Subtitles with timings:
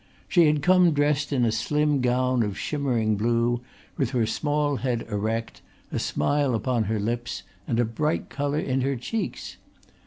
[0.27, 3.61] She had come dressed in a slim gown of shimmering blue
[3.97, 8.81] with her small head erect, a smile upon her lips and a bright colour in
[8.81, 9.57] her cheeks.